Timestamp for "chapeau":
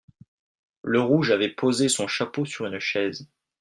2.07-2.43